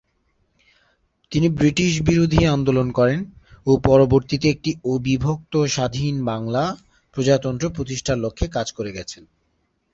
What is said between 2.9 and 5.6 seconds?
করেন ও পরবর্তীতে একটি অবিভক্ত